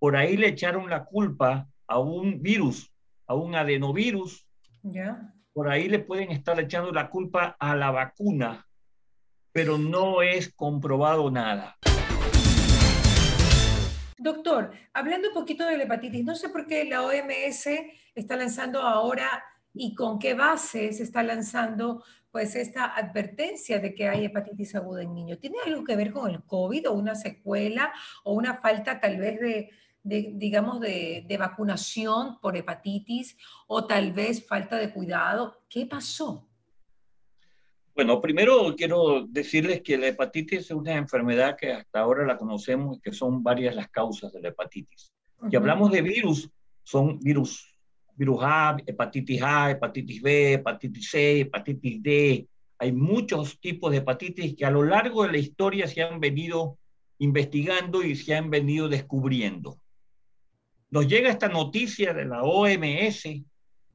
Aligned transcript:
por 0.00 0.16
ahí 0.16 0.36
le 0.38 0.48
echaron 0.48 0.88
la 0.88 1.04
culpa 1.04 1.68
a 1.86 1.98
un 1.98 2.42
virus, 2.42 2.90
a 3.26 3.34
un 3.34 3.54
adenovirus. 3.54 4.48
Por 5.52 5.68
ahí 5.68 5.88
le 5.88 5.98
pueden 5.98 6.30
estar 6.30 6.58
echando 6.58 6.90
la 6.90 7.10
culpa 7.10 7.54
a 7.60 7.76
la 7.76 7.90
vacuna, 7.90 8.66
pero 9.52 9.76
no 9.76 10.22
es 10.22 10.54
comprobado 10.54 11.30
nada. 11.30 11.76
Doctor, 14.16 14.72
hablando 14.94 15.28
un 15.28 15.34
poquito 15.34 15.66
de 15.66 15.76
la 15.76 15.84
hepatitis, 15.84 16.24
no 16.24 16.34
sé 16.34 16.48
por 16.48 16.66
qué 16.66 16.86
la 16.86 17.02
OMS 17.02 17.66
está 18.14 18.36
lanzando 18.36 18.80
ahora 18.80 19.44
y 19.74 19.94
con 19.94 20.18
qué 20.18 20.32
base 20.32 20.94
se 20.94 21.02
está 21.02 21.22
lanzando 21.22 22.02
pues 22.30 22.54
esta 22.54 22.96
advertencia 22.96 23.80
de 23.80 23.94
que 23.94 24.08
hay 24.08 24.24
hepatitis 24.24 24.74
aguda 24.76 25.02
en 25.02 25.14
niños. 25.14 25.40
¿Tiene 25.40 25.58
algo 25.66 25.84
que 25.84 25.96
ver 25.96 26.10
con 26.10 26.30
el 26.30 26.42
COVID 26.44 26.88
o 26.88 26.92
una 26.92 27.14
secuela 27.14 27.92
o 28.24 28.32
una 28.32 28.54
falta 28.54 28.98
tal 29.00 29.18
vez 29.18 29.40
de, 29.40 29.70
digamos, 30.02 30.80
de, 30.80 31.24
de, 31.28 31.36
vacunación 31.36 32.38
por 32.40 32.56
hepatitis 32.56 33.36
o 33.66 33.86
tal 33.86 34.12
vez 34.12 34.46
falta 34.46 34.76
de 34.76 34.92
cuidado? 34.92 35.62
¿Qué 35.68 35.86
pasó? 35.86 36.46
Bueno, 37.94 38.20
primero 38.20 38.74
quiero 38.76 39.26
decirles 39.26 39.82
que 39.82 39.98
la 39.98 40.06
hepatitis 40.08 40.60
es 40.60 40.70
una 40.70 40.94
enfermedad 40.94 41.56
que 41.56 41.72
hasta 41.72 42.00
ahora 42.00 42.24
la 42.24 42.38
conocemos 42.38 42.96
y 42.96 43.00
que 43.00 43.12
son 43.12 43.42
varias 43.42 43.74
las 43.74 43.90
causas 43.90 44.32
de 44.32 44.40
la 44.40 44.48
hepatitis. 44.48 45.12
Si 45.50 45.56
hablamos 45.56 45.90
de 45.90 46.02
virus, 46.02 46.48
son 46.82 47.18
virus 47.18 47.70
virus 48.20 48.38
A, 48.42 48.76
hepatitis 48.86 49.42
A, 49.42 49.70
hepatitis 49.70 50.20
B, 50.20 50.52
hepatitis 50.54 51.10
C, 51.10 51.40
hepatitis 51.40 52.02
D. 52.02 52.46
Hay 52.78 52.92
muchos 52.92 53.58
tipos 53.60 53.90
de 53.90 53.98
hepatitis 53.98 54.54
que 54.56 54.66
a 54.66 54.70
lo 54.70 54.82
largo 54.82 55.22
de 55.22 55.32
la 55.32 55.38
historia 55.38 55.86
se 55.86 56.02
han 56.02 56.20
venido 56.20 56.78
investigando 57.18 58.02
y 58.02 58.16
se 58.16 58.34
han 58.34 58.50
venido 58.50 58.88
descubriendo. 58.88 59.78
Nos 60.90 61.06
llega 61.06 61.30
esta 61.30 61.48
noticia 61.48 62.12
de 62.12 62.24
la 62.24 62.42
OMS 62.42 63.24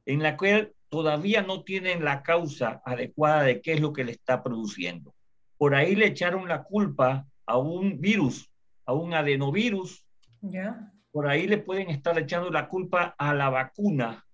en 0.06 0.24
la 0.24 0.38
cual 0.38 0.74
todavía 0.90 1.42
no 1.42 1.64
tienen 1.64 2.06
la 2.06 2.24
causa 2.24 2.82
adecuada 2.86 3.44
de 3.44 3.62
qué 3.62 3.74
es 3.74 3.82
lo 3.82 3.92
que 3.92 4.04
le 4.04 4.14
está 4.14 4.42
produciendo. 4.42 5.14
Por 5.58 5.76
ahí 5.76 5.96
le 5.96 6.08
echaron 6.08 6.48
la 6.48 6.64
culpa 6.64 7.26
a 7.46 7.58
un 7.58 8.00
virus, 8.00 8.50
a 8.86 8.94
un 8.94 9.14
adenovirus, 9.14 10.06
¿Ya? 10.42 10.92
por 11.12 11.28
ahí 11.28 11.48
le 11.48 11.58
pueden 11.58 11.90
estar 11.90 12.18
echando 12.18 12.50
la 12.50 12.68
culpa 12.68 13.16
a 13.18 13.34
la 13.34 13.50
vacuna, 13.50 14.26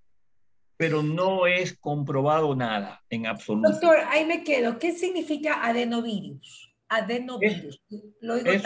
pero 0.77 1.03
no 1.03 1.47
es 1.47 1.77
comprobado 1.77 2.55
nada 2.55 3.01
en 3.09 3.27
absoluto. 3.27 3.71
Doctor, 3.71 3.97
ahí 4.09 4.25
me 4.25 4.43
quedo. 4.43 4.77
¿Qué 4.79 4.91
significa 4.91 5.63
adenovirus? 5.65 6.73
Adenovirus. 6.89 7.81
Es, 7.89 8.03
Lo 8.21 8.35
digo 8.35 8.51
es, 8.51 8.63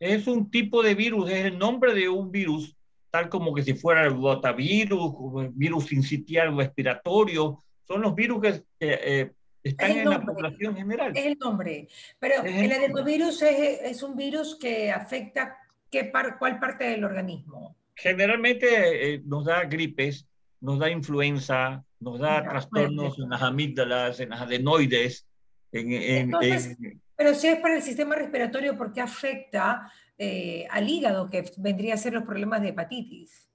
es 0.00 0.26
un 0.26 0.50
tipo 0.50 0.82
de 0.82 0.94
virus, 0.94 1.30
es 1.30 1.44
el 1.46 1.58
nombre 1.58 1.94
de 1.94 2.08
un 2.08 2.30
virus, 2.30 2.77
tal 3.10 3.28
como 3.28 3.54
que 3.54 3.62
si 3.62 3.74
fuera 3.74 4.04
el 4.04 4.14
rotavirus, 4.14 5.12
virus 5.54 5.86
sincitial 5.86 6.56
respiratorio. 6.56 7.64
Son 7.86 8.02
los 8.02 8.14
virus 8.14 8.42
que, 8.42 8.64
eh, 8.80 9.32
están 9.62 9.90
en 9.92 10.10
la 10.10 10.20
población 10.20 10.76
general. 10.76 11.12
Es 11.16 11.26
el 11.26 11.38
nombre. 11.38 11.88
Pero 12.18 12.42
es 12.44 12.62
el, 12.62 12.72
adenovirus 12.72 13.42
es, 13.42 13.80
es 13.82 14.02
un 14.02 14.16
virus 14.16 14.56
que 14.58 14.90
afecta 14.90 15.56
¿Qué 15.90 16.04
par, 16.04 16.38
¿Cuál 16.38 16.58
parte 16.58 16.84
del 16.84 17.04
organismo? 17.04 17.76
Generalmente 17.94 19.14
eh, 19.14 19.22
nos 19.24 19.46
da 19.46 19.64
gripes, 19.64 20.26
nos 20.60 20.78
da 20.78 20.90
influenza, 20.90 21.82
nos 22.00 22.18
da 22.18 22.42
trastornos 22.42 23.18
en 23.18 23.30
las 23.30 23.42
amígdalas, 23.42 24.20
en 24.20 24.30
las 24.30 24.42
adenoides. 24.42 25.26
En, 25.72 25.92
en, 25.92 26.32
Entonces, 26.32 26.76
en, 26.80 27.00
pero 27.16 27.34
si 27.34 27.48
es 27.48 27.58
para 27.58 27.76
el 27.76 27.82
sistema 27.82 28.14
respiratorio, 28.14 28.76
¿por 28.76 28.92
qué 28.92 29.00
afecta 29.00 29.90
eh, 30.18 30.66
al 30.70 30.88
hígado, 30.88 31.30
que 31.30 31.50
vendría 31.56 31.94
a 31.94 31.98
ser 31.98 32.12
los 32.12 32.24
problemas 32.24 32.62
de 32.62 32.68
hepatitis? 32.68 33.48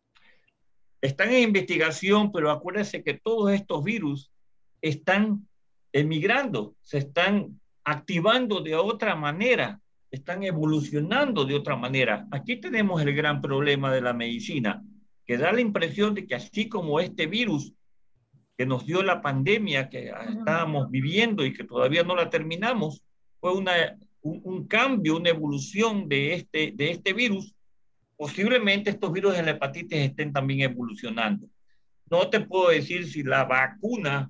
Están 1.02 1.31
en 1.31 1.44
investigación, 1.44 2.31
pero 2.31 2.50
acuérdense 2.50 3.03
que 3.03 3.16
todos 3.16 3.52
estos 3.52 3.83
virus 3.83 4.31
están 4.81 5.47
emigrando, 5.91 6.75
se 6.81 7.00
están 7.00 7.59
activando 7.84 8.62
de 8.62 8.75
otra 8.75 9.16
manera 9.16 9.81
están 10.13 10.44
evolucionando 10.44 11.44
de 11.44 11.56
otra 11.56 11.75
manera. 11.75 12.28
Aquí 12.29 12.57
tenemos 12.57 13.02
el 13.02 13.16
gran 13.16 13.41
problema 13.41 13.91
de 13.91 14.02
la 14.02 14.13
medicina, 14.13 14.84
que 15.25 15.40
da 15.40 15.52
la 15.52 15.59
impresión 15.59 16.13
de 16.13 16.28
que 16.28 16.35
así 16.35 16.69
como 16.69 17.00
este 17.00 17.25
virus 17.25 17.73
que 18.56 18.68
nos 18.68 18.85
dio 18.85 19.02
la 19.02 19.23
pandemia 19.23 19.90
que 19.90 20.13
estábamos 20.38 20.91
viviendo 20.91 21.44
y 21.44 21.52
que 21.52 21.63
todavía 21.63 22.03
no 22.03 22.16
la 22.16 22.29
terminamos, 22.29 23.02
fue 23.40 23.53
una, 23.53 23.72
un, 24.23 24.41
un 24.44 24.67
cambio, 24.67 25.17
una 25.17 25.29
evolución 25.29 26.09
de 26.09 26.34
este, 26.34 26.72
de 26.73 26.91
este 26.91 27.13
virus, 27.13 27.53
posiblemente 28.17 28.89
estos 28.89 29.11
virus 29.11 29.35
de 29.35 29.44
la 29.44 29.51
hepatitis 29.51 30.00
estén 30.00 30.34
también 30.34 30.61
evolucionando. 30.61 31.47
No 32.09 32.29
te 32.29 32.39
puedo 32.39 32.69
decir 32.69 33.07
si 33.07 33.23
la 33.23 33.44
vacuna 33.45 34.29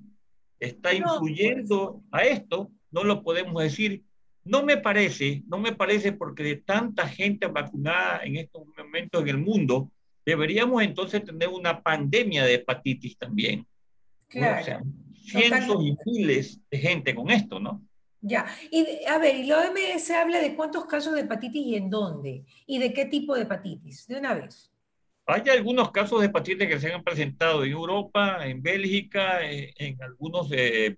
está 0.60 0.94
influyendo 0.94 2.02
a 2.10 2.24
esto, 2.24 2.70
no 2.90 3.04
lo 3.04 3.22
podemos 3.22 3.62
decir, 3.62 4.02
no 4.44 4.62
me 4.62 4.76
parece, 4.76 5.42
no 5.46 5.58
me 5.58 5.72
parece 5.72 6.12
porque 6.12 6.42
de 6.42 6.56
tanta 6.56 7.08
gente 7.08 7.46
vacunada 7.46 8.20
en 8.24 8.36
estos 8.36 8.62
momentos 8.76 9.22
en 9.22 9.28
el 9.28 9.38
mundo, 9.38 9.90
deberíamos 10.24 10.82
entonces 10.82 11.24
tener 11.24 11.48
una 11.48 11.82
pandemia 11.82 12.44
de 12.44 12.54
hepatitis 12.54 13.16
también. 13.18 13.66
Claro. 14.28 14.60
O 14.60 14.64
sea, 14.64 14.82
cientos 15.14 15.84
y 15.84 15.96
miles 16.06 16.60
de 16.70 16.78
gente 16.78 17.14
con 17.14 17.30
esto, 17.30 17.60
¿no? 17.60 17.82
Ya, 18.26 18.46
y 18.70 19.04
a 19.06 19.18
ver, 19.18 19.36
y 19.36 19.44
la 19.44 19.58
OMS 19.58 20.10
habla 20.12 20.38
de 20.38 20.56
cuántos 20.56 20.86
casos 20.86 21.12
de 21.12 21.20
hepatitis 21.20 21.66
y 21.66 21.76
en 21.76 21.90
dónde, 21.90 22.42
y 22.66 22.78
de 22.78 22.94
qué 22.94 23.04
tipo 23.04 23.34
de 23.34 23.42
hepatitis, 23.42 24.06
de 24.06 24.16
una 24.16 24.32
vez. 24.32 24.72
Hay 25.26 25.42
algunos 25.50 25.90
casos 25.90 26.20
de 26.20 26.26
hepatitis 26.26 26.66
que 26.66 26.80
se 26.80 26.90
han 26.90 27.04
presentado 27.04 27.64
en 27.64 27.72
Europa, 27.72 28.46
en 28.46 28.62
Bélgica, 28.62 29.42
en, 29.42 29.68
en 29.76 30.02
algunos 30.02 30.48
eh, 30.52 30.96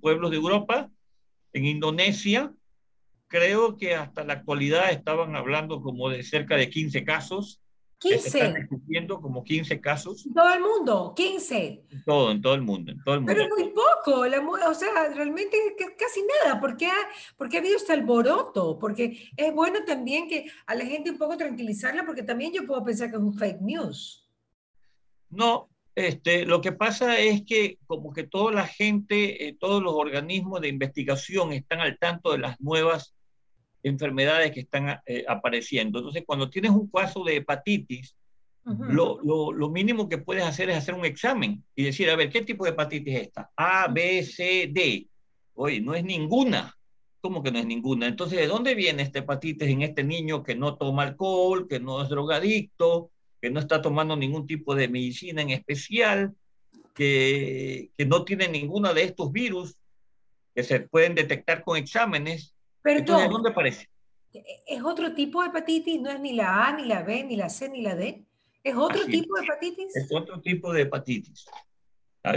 pueblos 0.00 0.30
de 0.30 0.38
Europa, 0.38 0.90
en 1.52 1.66
Indonesia, 1.66 2.50
creo 3.28 3.76
que 3.76 3.94
hasta 3.94 4.24
la 4.24 4.34
actualidad 4.34 4.90
estaban 4.90 5.36
hablando 5.36 5.82
como 5.82 6.08
de 6.08 6.22
cerca 6.22 6.56
de 6.56 6.70
15 6.70 7.04
casos. 7.04 7.60
15. 8.00 8.68
como 9.20 9.44
15 9.44 9.80
casos. 9.80 10.26
En 10.26 10.34
todo 10.34 10.54
el 10.54 10.60
mundo, 10.60 11.12
15. 11.14 11.84
En 11.90 12.04
todo, 12.04 12.30
en 12.30 12.40
todo 12.40 12.54
el 12.54 12.62
mundo, 12.62 12.92
en 12.92 13.04
todo 13.04 13.14
el 13.14 13.20
mundo. 13.20 13.34
Pero 13.34 13.48
muy 13.54 13.72
poco, 13.72 14.26
la, 14.26 14.40
o 14.40 14.74
sea, 14.74 15.08
realmente 15.14 15.56
casi 15.98 16.20
nada, 16.44 16.58
porque 16.60 16.86
ha, 16.86 16.96
porque 17.36 17.58
ha 17.58 17.60
habido 17.60 17.76
este 17.76 17.92
alboroto, 17.92 18.78
porque 18.78 19.30
es 19.36 19.54
bueno 19.54 19.84
también 19.84 20.28
que 20.28 20.50
a 20.66 20.74
la 20.74 20.86
gente 20.86 21.10
un 21.10 21.18
poco 21.18 21.36
tranquilizarla, 21.36 22.06
porque 22.06 22.22
también 22.22 22.52
yo 22.52 22.66
puedo 22.66 22.82
pensar 22.82 23.10
que 23.10 23.16
es 23.16 23.22
un 23.22 23.34
fake 23.34 23.60
news. 23.60 24.26
No, 25.28 25.68
este, 25.94 26.46
lo 26.46 26.62
que 26.62 26.72
pasa 26.72 27.18
es 27.18 27.42
que 27.44 27.78
como 27.86 28.14
que 28.14 28.24
toda 28.24 28.52
la 28.52 28.66
gente, 28.66 29.46
eh, 29.46 29.56
todos 29.60 29.82
los 29.82 29.92
organismos 29.92 30.62
de 30.62 30.68
investigación 30.68 31.52
están 31.52 31.80
al 31.80 31.98
tanto 31.98 32.32
de 32.32 32.38
las 32.38 32.58
nuevas 32.60 33.14
enfermedades 33.82 34.52
que 34.52 34.60
están 34.60 35.00
eh, 35.06 35.24
apareciendo. 35.28 35.98
Entonces, 35.98 36.24
cuando 36.26 36.50
tienes 36.50 36.70
un 36.70 36.88
caso 36.88 37.24
de 37.24 37.36
hepatitis, 37.36 38.16
uh 38.64 38.70
-huh. 38.72 38.92
lo, 38.92 39.20
lo, 39.22 39.52
lo, 39.52 39.70
mínimo 39.70 40.08
que 40.08 40.18
puedes 40.18 40.44
hacer 40.44 40.70
es 40.70 40.76
hacer 40.76 40.94
un 40.94 41.04
examen 41.04 41.64
y 41.74 41.84
decir, 41.84 42.10
a 42.10 42.16
ver, 42.16 42.30
¿qué 42.30 42.42
tipo 42.42 42.64
de 42.64 42.70
hepatitis 42.70 43.14
es 43.14 43.22
esta? 43.22 43.50
A, 43.56 43.88
B, 43.88 44.22
C, 44.24 44.68
D. 44.72 45.08
Oye, 45.54 45.80
no 45.80 45.94
es 45.94 46.04
ninguna. 46.04 46.74
¿Cómo 47.20 47.42
que 47.42 47.50
no 47.50 47.58
es 47.58 47.66
ninguna? 47.66 48.06
Entonces, 48.06 48.38
¿de 48.38 48.46
dónde 48.46 48.74
viene 48.74 49.02
esta 49.02 49.18
hepatitis 49.18 49.68
en 49.68 49.82
este 49.82 50.02
niño 50.04 50.42
que 50.42 50.54
no 50.54 50.76
toma 50.76 51.02
alcohol, 51.02 51.68
que 51.68 51.78
no 51.78 52.02
es 52.02 52.08
drogadicto, 52.08 53.10
que 53.42 53.50
no 53.50 53.60
está 53.60 53.82
tomando 53.82 54.16
ningún 54.16 54.46
tipo 54.46 54.74
de 54.74 54.88
medicina 54.88 55.42
en 55.42 55.50
especial, 55.50 56.34
que, 56.94 57.90
que 57.96 58.06
no 58.06 58.24
tiene 58.24 58.48
ninguno 58.48 58.94
de 58.94 59.04
estos 59.04 59.32
virus 59.32 59.76
que 60.54 60.62
se 60.62 60.80
pueden 60.80 61.14
detectar 61.14 61.62
con 61.62 61.76
exámenes? 61.76 62.54
Perdón, 62.82 63.00
Entonces, 63.00 63.30
¿dónde 63.30 63.50
aparece? 63.50 63.88
¿Es 64.66 64.82
otro 64.82 65.14
tipo 65.14 65.42
de 65.42 65.48
hepatitis? 65.48 66.00
¿No 66.00 66.10
es 66.10 66.20
ni 66.20 66.32
la 66.32 66.68
A, 66.68 66.76
ni 66.76 66.86
la 66.86 67.02
B, 67.02 67.24
ni 67.24 67.36
la 67.36 67.48
C, 67.48 67.68
ni 67.68 67.82
la 67.82 67.94
D? 67.94 68.24
¿Es 68.62 68.76
otro 68.76 69.02
Así 69.02 69.10
tipo 69.10 69.36
de 69.36 69.44
hepatitis? 69.44 69.96
Es 69.96 70.08
otro 70.12 70.40
tipo 70.40 70.72
de 70.72 70.82
hepatitis. 70.82 71.46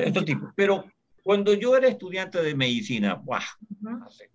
Otro 0.08 0.26
tipo. 0.26 0.52
Pero 0.56 0.86
cuando 1.22 1.54
yo 1.54 1.76
era 1.78 1.88
estudiante 1.88 2.42
de 2.42 2.56
medicina, 2.56 3.16
¡buah! 3.16 3.44
Uh 3.82 3.90
-huh. 3.90 4.08
hace 4.08 4.30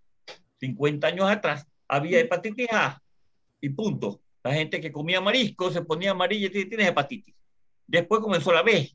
50 0.60 1.06
años 1.06 1.28
atrás, 1.28 1.66
había 1.88 2.20
hepatitis 2.20 2.68
A 2.72 3.00
y 3.60 3.70
punto. 3.70 4.20
La 4.42 4.54
gente 4.54 4.80
que 4.80 4.92
comía 4.92 5.20
marisco 5.20 5.70
se 5.70 5.82
ponía 5.82 6.12
amarilla 6.12 6.46
y 6.46 6.64
tienes 6.66 6.88
hepatitis. 6.88 7.34
Después 7.86 8.20
comenzó 8.20 8.52
la 8.52 8.62
B, 8.62 8.90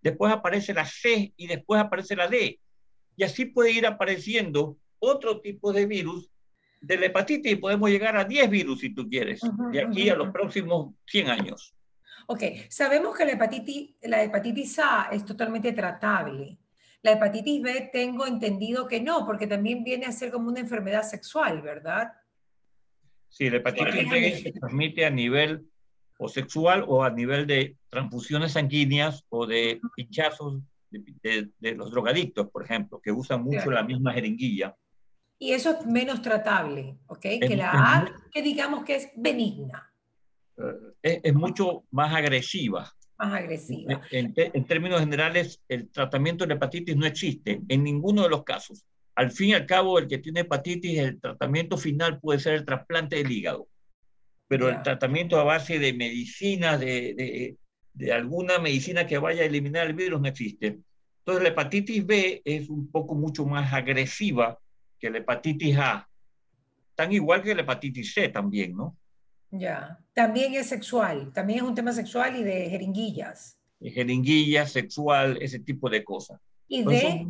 después 0.00 0.32
aparece 0.32 0.72
la 0.72 0.86
C 0.86 1.32
y 1.36 1.46
después 1.46 1.80
aparece 1.80 2.16
la 2.16 2.28
D. 2.28 2.58
Y 3.16 3.24
así 3.24 3.44
puede 3.44 3.72
ir 3.72 3.86
apareciendo 3.86 4.78
otro 4.98 5.40
tipo 5.40 5.72
de 5.72 5.86
virus 5.86 6.30
de 6.82 6.96
la 6.98 7.06
hepatitis 7.06 7.52
y 7.52 7.56
podemos 7.56 7.88
llegar 7.88 8.16
a 8.16 8.24
10 8.24 8.50
virus 8.50 8.80
si 8.80 8.94
tú 8.94 9.08
quieres, 9.08 9.42
uh 9.42 9.46
-huh, 9.46 9.70
de 9.70 9.80
aquí 9.80 10.02
uh 10.02 10.06
-huh. 10.06 10.12
a 10.12 10.16
los 10.16 10.30
próximos 10.30 10.94
100 11.06 11.30
años. 11.30 11.74
Ok, 12.26 12.42
sabemos 12.68 13.16
que 13.16 13.24
la 13.24 13.32
hepatitis, 13.32 13.96
la 14.02 14.22
hepatitis 14.22 14.78
A 14.78 15.08
es 15.12 15.24
totalmente 15.24 15.72
tratable. 15.72 16.58
La 17.02 17.12
hepatitis 17.12 17.62
B 17.62 17.90
tengo 17.92 18.26
entendido 18.26 18.86
que 18.86 19.00
no, 19.00 19.26
porque 19.26 19.46
también 19.46 19.82
viene 19.82 20.06
a 20.06 20.12
ser 20.12 20.30
como 20.30 20.48
una 20.48 20.60
enfermedad 20.60 21.02
sexual, 21.02 21.62
¿verdad? 21.62 22.12
Sí, 23.28 23.50
la 23.50 23.56
hepatitis 23.56 24.10
B 24.10 24.40
se 24.42 24.52
transmite 24.52 25.04
a 25.04 25.10
nivel 25.10 25.66
o 26.18 26.28
sexual 26.28 26.84
o 26.86 27.02
a 27.02 27.10
nivel 27.10 27.46
de 27.46 27.76
transfusiones 27.88 28.52
sanguíneas 28.52 29.24
o 29.28 29.46
de 29.46 29.80
pinchazos 29.96 30.62
de, 30.90 31.74
los 31.74 31.90
drogadictos, 31.90 32.50
por 32.50 32.64
ejemplo, 32.64 33.00
que 33.00 33.10
usan 33.10 33.42
mucho 33.42 33.70
la 33.70 33.82
misma 33.82 34.12
jeringuilla. 34.12 34.76
Y 35.42 35.54
eso 35.54 35.72
es 35.72 35.86
menos 35.86 36.22
tratable, 36.22 36.98
¿ok? 37.08 37.20
que 37.20 37.56
la 37.56 37.72
A, 37.72 38.14
que 38.30 38.42
digamos 38.42 38.84
que 38.84 38.94
es 38.94 39.10
benigna. 39.16 39.92
Eh, 41.02 41.20
es, 41.24 41.34
mucho 41.34 41.82
más 41.90 42.14
agresiva. 42.14 42.94
Más 43.18 43.32
agresiva. 43.40 44.00
En, 44.12 44.32
en, 44.36 44.64
términos 44.66 45.00
generales, 45.00 45.60
el 45.66 45.90
tratamiento 45.90 46.46
de 46.46 46.54
hepatitis 46.54 46.96
no 46.96 47.06
existe 47.06 47.60
en 47.66 47.82
ninguno 47.82 48.22
de 48.22 48.28
los 48.28 48.44
casos. 48.44 48.86
Al 49.16 49.32
fin 49.32 49.48
y 49.48 49.54
al 49.54 49.66
cabo, 49.66 49.98
el 49.98 50.06
que 50.06 50.18
tiene 50.18 50.42
hepatitis, 50.42 50.96
el 51.00 51.20
tratamiento 51.20 51.76
final 51.76 52.20
puede 52.20 52.38
ser 52.38 52.54
el 52.54 52.64
trasplante 52.64 53.16
del 53.16 53.32
hígado. 53.32 53.66
Pero 54.46 54.68
el 54.68 54.80
tratamiento 54.82 55.40
a 55.40 55.42
base 55.42 55.80
de 55.80 55.92
medicina, 55.92 56.78
de, 56.78 57.14
de, 57.14 57.56
de 57.94 58.12
alguna 58.12 58.60
medicina 58.60 59.08
que 59.08 59.18
vaya 59.18 59.42
a 59.42 59.46
eliminar 59.46 59.88
el 59.88 59.94
virus, 59.94 60.20
no 60.20 60.28
existe. 60.28 60.78
Entonces, 61.18 61.42
la 61.42 61.48
hepatitis 61.48 62.06
B 62.06 62.42
es 62.44 62.68
un 62.68 62.92
poco 62.92 63.16
mucho 63.16 63.44
más 63.44 63.72
agresiva 63.72 64.60
que 65.02 65.10
la 65.10 65.18
hepatitis 65.18 65.76
A. 65.78 66.08
Tan 66.94 67.12
igual 67.12 67.42
que 67.42 67.56
la 67.56 67.62
hepatitis 67.62 68.14
C 68.14 68.28
también, 68.28 68.76
¿no? 68.76 68.96
Ya. 69.50 69.98
También 70.14 70.54
es 70.54 70.68
sexual, 70.68 71.32
también 71.32 71.58
es 71.58 71.64
un 71.64 71.74
tema 71.74 71.92
sexual 71.92 72.36
y 72.36 72.44
de 72.44 72.70
jeringuillas. 72.70 73.58
De 73.80 73.90
jeringuillas, 73.90 74.70
sexual, 74.70 75.38
ese 75.42 75.58
tipo 75.58 75.90
de 75.90 76.04
cosas. 76.04 76.40
¿Y 76.68 76.84
D? 76.84 77.26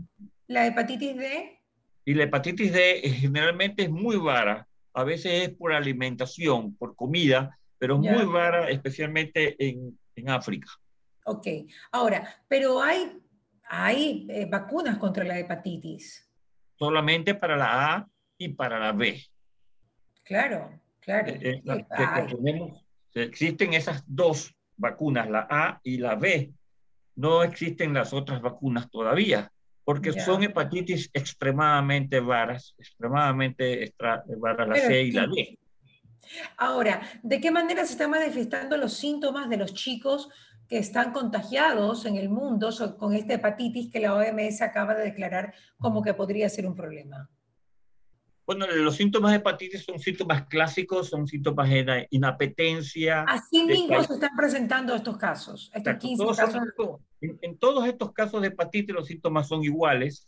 ¿La 0.48 0.66
hepatitis 0.66 1.16
D? 1.16 1.60
Y 2.04 2.12
la 2.12 2.24
hepatitis 2.24 2.72
D 2.72 3.00
generalmente 3.20 3.84
es 3.84 3.90
muy 3.90 4.16
vara. 4.16 4.68
A 4.92 5.04
veces 5.04 5.48
es 5.48 5.50
por 5.56 5.72
alimentación, 5.72 6.76
por 6.76 6.94
comida, 6.94 7.58
pero 7.78 7.94
es 7.94 8.00
muy 8.00 8.26
vara, 8.26 8.68
especialmente 8.68 9.56
en, 9.58 9.98
en, 10.14 10.28
África. 10.28 10.68
Ok. 11.24 11.46
Ahora, 11.90 12.28
pero 12.46 12.82
hay, 12.82 13.18
hay 13.64 14.26
eh, 14.28 14.44
vacunas 14.44 14.98
contra 14.98 15.24
la 15.24 15.38
hepatitis 15.38 16.28
solamente 16.82 17.36
para 17.36 17.56
la 17.56 17.94
A 17.94 18.08
y 18.36 18.48
para 18.48 18.80
la 18.80 18.90
B. 18.90 19.22
Claro, 20.24 20.80
claro. 20.98 21.28
Eh, 21.28 21.62
eh, 21.64 22.74
existen 23.14 23.72
esas 23.74 24.02
dos 24.04 24.52
vacunas, 24.76 25.30
la 25.30 25.46
A 25.48 25.80
y 25.84 25.98
la 25.98 26.16
B. 26.16 26.50
No 27.14 27.44
existen 27.44 27.94
las 27.94 28.12
otras 28.12 28.42
vacunas 28.42 28.90
todavía, 28.90 29.52
porque 29.84 30.12
son 30.12 30.42
hepatitis 30.42 31.08
extremadamente 31.12 32.18
varas, 32.18 32.74
extremadamente 32.76 33.94
varas 34.38 34.68
la 34.68 34.74
C 34.74 35.02
y 35.02 35.12
la 35.12 35.28
D. 35.28 35.56
Ahora, 36.56 37.00
¿de 37.22 37.40
qué 37.40 37.52
manera 37.52 37.84
se 37.84 37.92
están 37.92 38.10
manifestando 38.10 38.76
los 38.76 38.94
síntomas 38.94 39.48
de 39.48 39.56
los 39.56 39.72
chicos 39.72 40.30
que 40.72 40.78
están 40.78 41.12
contagiados 41.12 42.06
en 42.06 42.16
el 42.16 42.30
mundo 42.30 42.70
con 42.98 43.12
esta 43.12 43.34
hepatitis 43.34 43.92
que 43.92 44.00
la 44.00 44.14
OMS 44.14 44.62
acaba 44.62 44.94
de 44.94 45.04
declarar 45.04 45.52
como 45.76 46.02
que 46.02 46.14
podría 46.14 46.48
ser 46.48 46.66
un 46.66 46.74
problema? 46.74 47.28
Bueno, 48.46 48.66
los 48.66 48.96
síntomas 48.96 49.32
de 49.32 49.36
hepatitis 49.36 49.84
son 49.84 49.98
síntomas 49.98 50.46
clásicos, 50.46 51.10
son 51.10 51.26
síntomas 51.26 51.68
de 51.68 52.06
inapetencia. 52.08 53.20
Así 53.24 53.64
mismo 53.64 54.02
se 54.02 54.14
están 54.14 54.34
presentando 54.34 54.94
estos 54.94 55.18
casos, 55.18 55.70
estos 55.74 55.94
15 55.96 56.24
casos. 56.34 56.62
en, 57.20 57.58
todos 57.58 57.86
estos 57.86 58.10
casos 58.14 58.40
de 58.40 58.48
hepatitis 58.48 58.94
los 58.94 59.06
síntomas 59.06 59.48
son 59.48 59.62
iguales, 59.62 60.26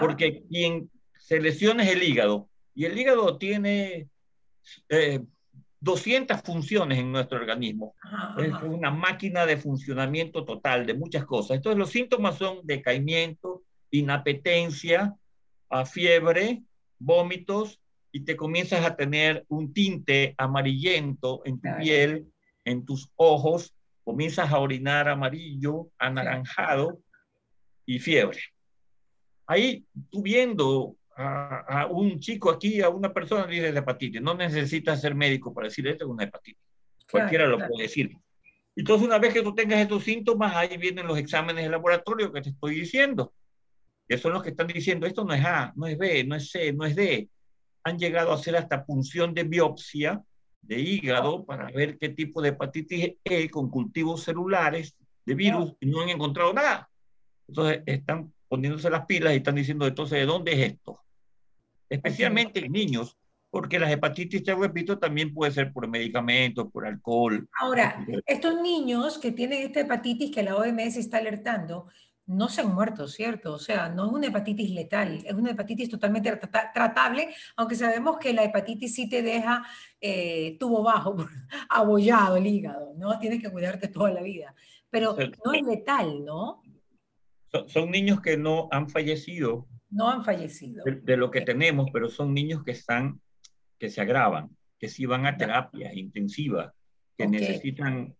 porque 0.00 0.42
quien 0.50 0.90
se 1.20 1.40
lesiona 1.40 1.84
es 1.84 1.90
el 1.90 2.02
hígado, 2.02 2.48
y 2.74 2.86
el 2.86 2.98
hígado 2.98 3.38
tiene 3.38 4.08
eh, 4.88 5.20
200 5.84 6.40
funciones 6.40 6.98
en 6.98 7.12
nuestro 7.12 7.38
organismo. 7.38 7.94
Es 8.38 8.52
una 8.62 8.90
máquina 8.90 9.44
de 9.44 9.58
funcionamiento 9.58 10.44
total 10.44 10.86
de 10.86 10.94
muchas 10.94 11.26
cosas. 11.26 11.58
Entonces 11.58 11.78
los 11.78 11.90
síntomas 11.90 12.38
son 12.38 12.60
decaimiento, 12.62 13.62
inapetencia, 13.90 15.14
a 15.68 15.84
fiebre, 15.84 16.62
vómitos 16.98 17.80
y 18.12 18.20
te 18.20 18.34
comienzas 18.34 18.84
a 18.86 18.96
tener 18.96 19.44
un 19.48 19.74
tinte 19.74 20.34
amarillento 20.38 21.42
en 21.44 21.60
tu 21.60 21.68
piel, 21.78 22.32
en 22.64 22.86
tus 22.86 23.10
ojos, 23.16 23.74
comienzas 24.04 24.50
a 24.52 24.58
orinar 24.58 25.06
amarillo, 25.08 25.88
anaranjado 25.98 26.98
y 27.84 27.98
fiebre. 27.98 28.40
Ahí 29.46 29.84
tú 30.10 30.22
viendo 30.22 30.96
a, 31.16 31.86
un 31.90 32.18
chico 32.18 32.50
aquí, 32.50 32.80
a 32.80 32.88
una 32.88 33.12
persona 33.12 33.46
dice 33.46 33.72
de 33.72 33.78
hepatitis. 33.78 34.20
No 34.20 34.34
necesitas 34.34 35.00
ser 35.00 35.14
médico 35.14 35.52
para 35.52 35.68
decir 35.68 35.86
esto 35.86 36.04
es 36.04 36.10
una 36.10 36.24
hepatitis. 36.24 36.62
Cualquiera 37.10 37.46
lo 37.46 37.58
puede 37.58 37.84
decir. 37.84 38.16
Entonces, 38.76 39.06
una 39.06 39.18
vez 39.18 39.32
que 39.32 39.42
tú 39.42 39.54
tengas 39.54 39.80
estos 39.80 40.02
síntomas, 40.02 40.54
ahí 40.56 40.76
vienen 40.76 41.06
los 41.06 41.18
exámenes 41.18 41.64
de 41.64 41.70
laboratorio 41.70 42.32
que 42.32 42.42
te 42.42 42.50
estoy 42.50 42.74
diciendo. 42.74 43.32
Que 44.08 44.18
son 44.18 44.32
los 44.32 44.42
que 44.42 44.50
están 44.50 44.66
diciendo, 44.66 45.06
esto 45.06 45.24
no 45.24 45.32
es 45.32 45.44
A, 45.44 45.72
no 45.76 45.86
es 45.86 45.96
B, 45.96 46.24
no 46.24 46.34
es 46.34 46.50
C, 46.50 46.72
no 46.72 46.84
es 46.84 46.96
D. 46.96 47.28
Han 47.84 47.98
llegado 47.98 48.32
a 48.32 48.34
hacer 48.34 48.56
hasta 48.56 48.84
punción 48.84 49.32
de 49.32 49.44
biopsia 49.44 50.22
de 50.60 50.80
hígado 50.80 51.44
para 51.44 51.70
ver 51.70 51.98
qué 51.98 52.08
tipo 52.08 52.40
de 52.42 52.48
hepatitis 52.50 53.16
E 53.22 53.48
con 53.50 53.70
cultivos 53.70 54.22
celulares 54.24 54.96
de 55.24 55.34
virus 55.34 55.74
y 55.80 55.86
no 55.86 56.00
han 56.00 56.08
encontrado 56.08 56.52
nada. 56.52 56.90
Entonces, 57.46 57.82
están 57.86 58.32
poniéndose 58.48 58.90
las 58.90 59.06
pilas 59.06 59.34
y 59.34 59.36
están 59.36 59.54
diciendo, 59.54 59.86
entonces, 59.86 60.18
¿de 60.18 60.26
dónde 60.26 60.52
es 60.52 60.72
esto? 60.72 61.03
Especialmente 61.94 62.64
en 62.64 62.72
niños, 62.72 63.16
porque 63.50 63.78
la 63.78 63.90
hepatitis, 63.90 64.42
te 64.42 64.54
repito, 64.54 64.98
también 64.98 65.32
puede 65.32 65.52
ser 65.52 65.72
por 65.72 65.86
medicamentos, 65.86 66.70
por 66.72 66.86
alcohol. 66.86 67.48
Ahora, 67.60 68.04
estos 68.26 68.60
niños 68.60 69.18
que 69.18 69.32
tienen 69.32 69.62
esta 69.62 69.80
hepatitis 69.80 70.34
que 70.34 70.42
la 70.42 70.56
OMS 70.56 70.96
está 70.96 71.18
alertando, 71.18 71.86
no 72.26 72.48
se 72.48 72.62
han 72.62 72.74
muerto, 72.74 73.06
¿cierto? 73.06 73.52
O 73.52 73.58
sea, 73.58 73.88
no 73.88 74.06
es 74.06 74.12
una 74.12 74.28
hepatitis 74.28 74.70
letal, 74.70 75.22
es 75.24 75.32
una 75.34 75.50
hepatitis 75.50 75.90
totalmente 75.90 76.34
tratable, 76.72 77.34
aunque 77.56 77.74
sabemos 77.74 78.16
que 78.18 78.32
la 78.32 78.44
hepatitis 78.44 78.94
sí 78.94 79.08
te 79.08 79.22
deja 79.22 79.64
eh, 80.00 80.56
tubo 80.58 80.82
bajo, 80.82 81.16
abollado 81.68 82.36
el 82.36 82.46
hígado, 82.46 82.94
¿no? 82.96 83.18
Tienes 83.18 83.42
que 83.42 83.50
cuidarte 83.50 83.88
toda 83.88 84.10
la 84.10 84.22
vida, 84.22 84.54
pero 84.90 85.16
no 85.44 85.52
es 85.52 85.62
letal, 85.62 86.24
¿no? 86.24 86.62
son 87.68 87.92
niños 87.92 88.20
que 88.20 88.36
no 88.36 88.66
han 88.72 88.88
fallecido 88.88 89.68
no 89.94 90.10
han 90.10 90.24
fallecido. 90.24 90.84
De, 90.84 91.16
lo 91.16 91.30
que 91.30 91.40
tenemos, 91.40 91.88
pero 91.92 92.08
son 92.10 92.34
niños 92.34 92.64
que 92.64 92.72
están, 92.72 93.20
que 93.78 93.88
se 93.88 94.00
agravan, 94.00 94.50
que 94.78 94.88
sí 94.88 95.06
van 95.06 95.24
a 95.24 95.36
terapia 95.36 95.94
intensiva, 95.94 96.74
que 97.16 97.28
necesitan 97.28 98.14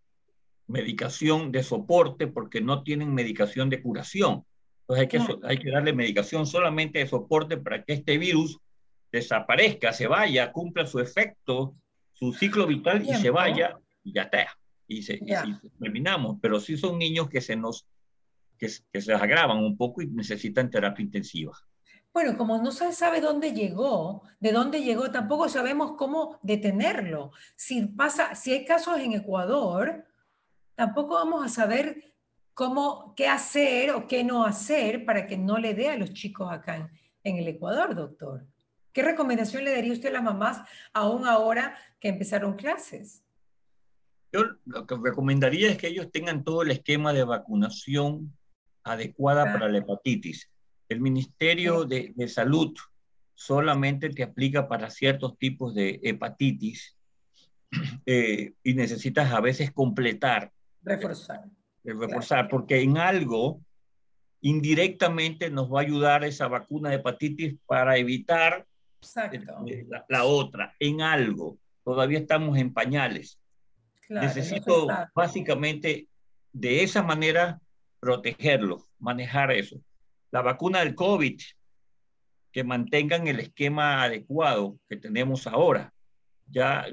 medicación 0.67 1.51
de 1.51 1.63
soporte 1.63 2.27
porque 2.27 2.61
no 2.61 2.81
tienen 2.81 3.13
medicación 3.13 3.69
de 3.69 3.81
curación. 3.81 4.45
Entonces 4.81 5.01
hay 5.01 5.07
que, 5.07 5.47
hay 5.47 5.57
que 5.57 5.71
darle 5.71 5.93
medicación 5.93 6.47
solamente 6.47 6.99
de 6.99 7.07
soporte 7.07 7.57
para 7.57 7.83
que 7.83 7.93
este 7.93 8.17
virus 8.17 8.57
desaparezca, 9.11 9.91
se 9.91 10.07
vaya, 10.07 10.51
cumpla 10.51 10.85
su 10.85 10.99
efecto, 10.99 11.75
su 12.13 12.31
ciclo 12.31 12.65
vital 12.65 13.03
y 13.03 13.13
se 13.15 13.29
vaya 13.29 13.77
y 14.03 14.13
ya 14.13 14.23
está. 14.23 14.47
Y, 14.87 15.01
se, 15.01 15.19
terminamos. 15.79 16.37
Pero 16.41 16.59
sí 16.59 16.77
son 16.77 16.99
niños 16.99 17.29
que 17.29 17.41
se 17.41 17.55
nos 17.55 17.85
que, 18.57 18.69
se 18.69 19.13
agravan 19.13 19.57
un 19.57 19.77
poco 19.77 20.01
y 20.01 20.07
necesitan 20.07 20.69
terapia 20.69 21.03
intensiva. 21.03 21.53
Bueno, 22.13 22.37
como 22.37 22.57
no 22.57 22.71
se 22.71 22.93
sabe 22.93 23.19
dónde 23.19 23.51
llegó, 23.51 24.23
de 24.39 24.51
dónde 24.51 24.81
llegó, 24.81 25.11
tampoco 25.11 25.49
sabemos 25.49 25.93
cómo 25.97 26.39
detenerlo. 26.41 27.31
Si 27.55 27.85
pasa, 27.87 28.35
si 28.35 28.53
hay 28.53 28.65
casos 28.65 28.99
en 28.99 29.13
Ecuador, 29.13 30.05
tampoco 30.75 31.15
vamos 31.15 31.45
a 31.45 31.49
saber 31.49 32.13
cómo, 32.53 33.13
qué 33.15 33.27
hacer 33.27 33.91
o 33.91 34.07
qué 34.07 34.23
no 34.23 34.45
hacer 34.45 35.05
para 35.05 35.27
que 35.27 35.37
no 35.37 35.57
le 35.57 35.73
dé 35.73 35.89
a 35.89 35.97
los 35.97 36.13
chicos 36.13 36.51
acá 36.51 36.77
en, 36.77 36.89
en 37.23 37.37
el 37.37 37.47
Ecuador, 37.49 37.93
doctor. 37.93 38.47
¿Qué 38.93 39.03
recomendación 39.03 39.65
le 39.65 39.75
daría 39.75 39.91
usted 39.91 40.07
a 40.07 40.13
las 40.13 40.23
mamás 40.23 40.61
aún 40.93 41.27
ahora 41.27 41.75
que 41.99 42.07
empezaron 42.07 42.55
clases? 42.55 43.25
Yo 44.31 44.43
lo 44.65 44.87
que 44.87 44.95
recomendaría 44.95 45.69
es 45.69 45.77
que 45.77 45.87
ellos 45.87 46.11
tengan 46.11 46.45
todo 46.45 46.61
el 46.61 46.71
esquema 46.71 47.11
de 47.11 47.25
vacunación 47.25 48.33
adecuada 48.85 49.51
para 49.51 49.67
la 49.67 49.79
hepatitis. 49.79 50.49
El 50.87 51.01
Ministerio 51.01 51.83
de, 51.83 52.13
Salud 52.27 52.73
solamente 53.33 54.09
te 54.09 54.23
aplica 54.23 54.67
para 54.67 54.89
ciertos 54.89 55.37
tipos 55.37 55.73
de 55.73 55.99
hepatitis 56.03 56.95
eh, 58.05 58.53
y 58.63 58.73
necesitas 58.75 59.33
a 59.33 59.41
veces 59.41 59.71
completar. 59.71 60.51
Reforzar. 60.83 61.43
Eh, 61.83 61.93
reforzar, 61.93 62.47
porque 62.47 62.81
en 62.81 62.97
algo 62.97 63.59
indirectamente 64.41 65.49
nos 65.49 65.73
va 65.73 65.79
a 65.79 65.83
ayudar 65.83 66.23
esa 66.23 66.47
vacuna 66.47 66.89
de 66.89 66.97
hepatitis 66.97 67.55
para 67.65 67.97
evitar 67.97 68.65
eh, 69.31 69.85
la, 69.89 70.05
la, 70.07 70.23
otra, 70.23 70.75
en 70.79 71.01
algo. 71.01 71.57
Todavía 71.83 72.19
estamos 72.19 72.57
en 72.59 72.71
pañales. 72.71 73.39
Necesito 74.07 74.87
básicamente 75.15 76.07
de 76.53 76.83
esa 76.83 77.01
manera 77.01 77.59
protegerlo, 78.05 78.85
manejar 78.99 79.51
eso. 79.51 79.81
La 80.29 80.43
vacuna 80.43 80.81
del 80.81 80.93
COVID, 80.93 81.41
que 82.51 82.63
mantengan 82.63 83.27
el 83.27 83.39
esquema 83.39 84.03
adecuado 84.03 84.77
que 84.87 84.97
tenemos 84.97 85.47
ahora. 85.47 85.91
Ya 86.45 86.85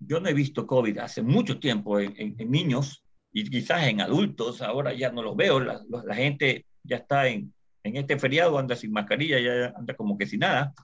yo 0.00 0.18
no 0.18 0.28
he 0.28 0.34
visto 0.34 0.66
COVID 0.66 0.98
hace 0.98 1.22
mucho 1.22 1.60
tiempo 1.60 2.00
en, 2.00 2.36
niños 2.50 3.04
y 3.32 3.48
quizás 3.48 3.86
en 3.86 4.00
adultos, 4.00 4.60
ahora 4.60 4.92
ya 4.92 5.12
no 5.12 5.22
los 5.22 5.36
veo, 5.36 5.60
la, 5.60 5.80
la 5.88 6.14
gente 6.16 6.66
ya 6.82 6.96
está 6.96 7.28
en, 7.28 7.54
en 7.84 7.96
este 7.96 8.18
feriado, 8.18 8.58
anda 8.58 8.74
sin 8.74 8.90
mascarilla, 8.90 9.38
ya 9.38 9.72
anda 9.76 9.94
como 9.94 10.18
que 10.18 10.26
sin 10.26 10.40
nada, 10.40 10.74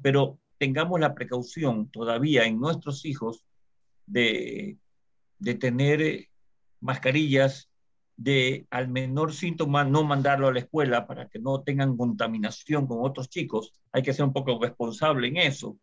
pero 0.00 0.38
tengamos 0.58 1.00
la 1.00 1.12
precaución 1.12 1.90
todavía 1.90 2.44
en 2.44 2.60
nuestros 2.60 3.04
hijos 3.04 3.44
de, 4.06 4.76
de 5.40 5.54
tener 5.56 6.02
eh, 6.02 6.30
mascarillas, 6.80 7.68
de 8.18 8.66
al 8.70 8.88
menor 8.88 9.32
síntoma 9.32 9.84
no 9.84 10.02
mandarlo 10.02 10.48
a 10.48 10.52
la 10.52 10.58
escuela 10.58 11.06
para 11.06 11.28
que 11.28 11.38
no 11.38 11.62
tengan 11.62 11.96
contaminación 11.96 12.86
con 12.86 12.98
otros 13.00 13.28
chicos. 13.28 13.72
Hay 13.92 14.02
que 14.02 14.12
ser 14.12 14.24
un 14.24 14.32
poco 14.32 14.58
responsable 14.60 15.28
en 15.28 15.36
eso. 15.38 15.78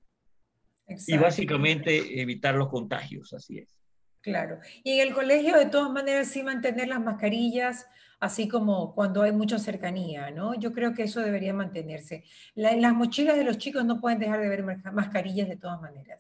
Y 1.07 1.17
básicamente 1.17 2.21
evitar 2.21 2.53
los 2.55 2.67
contagios, 2.67 3.33
así 3.33 3.59
es. 3.59 3.75
Claro. 4.21 4.59
Y 4.83 4.99
en 4.99 5.07
el 5.07 5.13
colegio, 5.13 5.57
de 5.57 5.67
todas 5.67 5.91
maneras, 5.91 6.27
sí 6.27 6.43
mantener 6.43 6.89
las 6.89 6.99
mascarillas, 6.99 7.87
así 8.19 8.47
como 8.47 8.93
cuando 8.93 9.21
hay 9.21 9.31
mucha 9.31 9.57
cercanía, 9.57 10.29
¿no? 10.29 10.55
Yo 10.55 10.73
creo 10.73 10.93
que 10.93 11.03
eso 11.03 11.21
debería 11.21 11.53
mantenerse. 11.53 12.25
las 12.53 12.93
mochilas 12.93 13.37
de 13.37 13.45
los 13.45 13.57
chicos 13.57 13.85
no 13.85 14.01
pueden 14.01 14.19
dejar 14.19 14.41
de 14.41 14.49
ver 14.49 14.63
mascarillas 14.91 15.47
de 15.47 15.55
todas 15.55 15.79
maneras. 15.79 16.19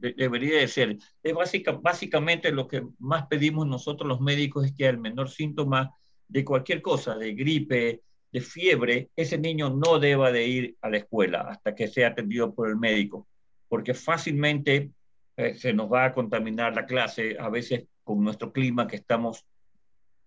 Debería 0.00 0.58
de 0.58 0.68
ser. 0.68 0.98
Es 1.22 1.34
básica, 1.34 1.72
básicamente 1.72 2.50
lo 2.52 2.66
que 2.66 2.82
más 2.98 3.26
pedimos 3.26 3.66
nosotros 3.66 4.08
los 4.08 4.20
médicos 4.20 4.66
es 4.66 4.72
que 4.72 4.88
al 4.88 4.98
menor 4.98 5.28
síntoma 5.28 5.94
de 6.28 6.44
cualquier 6.44 6.80
cosa, 6.80 7.16
de 7.16 7.34
gripe, 7.34 8.02
de 8.32 8.40
fiebre, 8.40 9.10
ese 9.16 9.38
niño 9.38 9.70
no 9.70 9.98
deba 9.98 10.30
de 10.30 10.46
ir 10.46 10.76
a 10.80 10.88
la 10.88 10.98
escuela 10.98 11.40
hasta 11.42 11.74
que 11.74 11.88
sea 11.88 12.08
atendido 12.08 12.54
por 12.54 12.68
el 12.68 12.76
médico, 12.76 13.26
porque 13.68 13.94
fácilmente 13.94 14.90
eh, 15.36 15.54
se 15.54 15.72
nos 15.72 15.92
va 15.92 16.06
a 16.06 16.14
contaminar 16.14 16.74
la 16.74 16.86
clase, 16.86 17.36
a 17.38 17.48
veces 17.48 17.84
con 18.04 18.22
nuestro 18.22 18.52
clima 18.52 18.86
que 18.86 18.96
estamos 18.96 19.44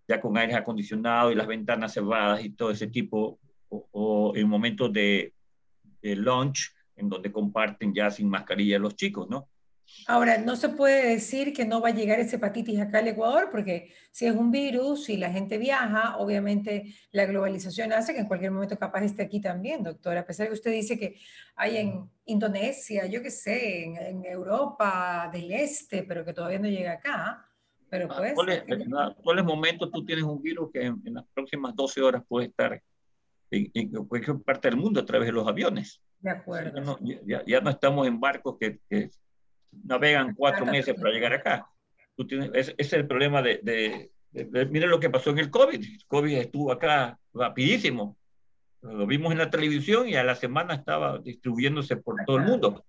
ya 0.08 0.20
con 0.20 0.38
aire 0.38 0.56
acondicionado 0.56 1.32
y 1.32 1.36
las 1.36 1.48
ventanas 1.48 1.94
cerradas 1.94 2.44
y 2.44 2.50
todo 2.50 2.72
ese 2.72 2.88
tipo, 2.88 3.40
o, 3.70 4.34
en 4.36 4.48
momentos 4.50 4.92
de, 4.92 5.34
de 6.02 6.16
lunch, 6.16 6.74
en 6.96 7.10
donde 7.10 7.32
comparten 7.32 7.94
ya 7.94 8.12
sin 8.12 8.30
mascarilla 8.30 8.78
los 8.80 8.96
chicos, 8.96 9.30
¿no? 9.30 9.48
Ahora, 10.08 10.38
no 10.38 10.56
se 10.56 10.70
puede 10.70 11.08
decir 11.08 11.54
que 11.54 11.66
no 11.66 11.80
va 11.82 11.90
a 11.90 11.94
llegar 11.94 12.20
esa 12.20 12.36
hepatitis 12.36 12.80
acá 12.80 13.00
al 13.00 13.08
Ecuador, 13.08 13.50
porque 13.52 13.94
si 14.12 14.26
es 14.26 14.36
un 14.36 14.52
virus 14.52 15.10
y 15.10 15.18
la 15.18 15.32
gente 15.32 15.58
viaja, 15.58 16.18
obviamente 16.18 16.94
la 17.12 17.26
globalización 17.26 17.94
hace 17.94 18.14
que 18.14 18.20
en 18.20 18.28
cualquier 18.28 18.52
momento 18.52 18.78
capaz 18.78 19.04
esté 19.04 19.24
aquí 19.24 19.40
también, 19.40 19.84
doctora. 19.84 20.22
A 20.22 20.26
pesar 20.26 20.46
de 20.46 20.50
que 20.50 20.56
usted 20.56 20.72
dice 20.72 21.00
que 21.00 21.18
hay 21.56 21.78
en 21.78 22.10
Indonesia, 22.26 23.06
yo 23.06 23.22
qué 23.22 23.32
sé, 23.32 23.84
en, 23.86 24.24
Europa 24.26 25.30
del 25.32 25.52
Este, 25.52 26.04
pero 26.04 26.26
que 26.26 26.34
todavía 26.34 26.60
no 26.60 26.68
llega 26.68 26.94
acá. 26.94 27.46
Pero 27.90 28.08
ah, 28.12 28.16
pues, 28.18 28.34
¿Cuál 29.24 29.40
es, 29.40 29.46
momento 29.46 29.90
tú 29.90 30.04
tienes 30.04 30.24
un 30.24 30.42
virus 30.42 30.72
que 30.72 30.86
en, 30.86 31.02
las 31.06 31.26
próximas 31.34 31.76
12 31.76 32.02
horas 32.02 32.24
puede 32.28 32.48
estar 32.48 32.82
en, 33.52 33.92
cualquier 34.06 34.38
parte 34.40 34.70
del 34.70 34.78
mundo 34.78 35.00
a 35.00 35.06
través 35.06 35.28
de 35.28 35.34
los 35.34 35.48
aviones? 35.48 36.02
De 36.20 36.32
acuerdo. 36.32 36.98
ya, 37.26 37.62
no 37.62 37.70
estamos 37.70 38.08
en 38.08 38.20
barcos 38.20 38.58
que, 38.58 38.80
que 38.90 39.12
navegan 39.84 40.36
cuatro 40.36 40.66
meses 40.66 40.96
para 40.96 41.12
llegar 41.12 41.34
acá. 41.34 41.68
Tú 42.16 42.28
tienes, 42.28 42.52
ese, 42.54 42.76
es 42.78 42.94
el 42.94 43.08
problema 43.08 43.42
de, 43.42 43.60
de, 43.64 44.12
Miren 44.66 44.90
lo 44.90 45.00
que 45.00 45.10
pasó 45.10 45.30
en 45.30 45.40
el 45.40 45.50
COVID. 45.50 45.76
El 45.76 46.06
COVID 46.08 46.38
estuvo 46.38 46.72
acá 46.72 47.18
rapidísimo. 47.34 48.18
Lo 48.82 49.06
vimos 49.06 49.32
en 49.32 49.38
la 49.38 49.50
televisión 49.50 50.10
y 50.10 50.16
a 50.16 50.24
la 50.24 50.36
semana 50.36 50.76
estaba 50.76 51.20
distribuyéndose 51.20 51.98
por 51.98 52.24
todo 52.26 52.38
el 52.38 52.44
mundo. 52.44 52.84